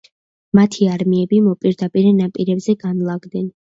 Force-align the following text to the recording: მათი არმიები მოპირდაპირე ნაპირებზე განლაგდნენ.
მათი 0.59 0.87
არმიები 0.93 1.43
მოპირდაპირე 1.51 2.17
ნაპირებზე 2.25 2.81
განლაგდნენ. 2.87 3.53